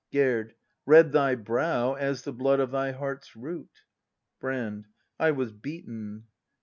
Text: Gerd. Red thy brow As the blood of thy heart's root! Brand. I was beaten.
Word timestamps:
Gerd. 0.11 0.55
Red 0.87 1.11
thy 1.11 1.35
brow 1.35 1.93
As 1.93 2.23
the 2.23 2.33
blood 2.33 2.59
of 2.59 2.71
thy 2.71 2.91
heart's 2.91 3.35
root! 3.35 3.83
Brand. 4.39 4.87
I 5.19 5.29
was 5.29 5.51
beaten. 5.51 6.25